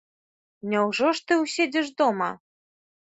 [0.71, 2.31] Няўжо ж ты ўседзіш дома?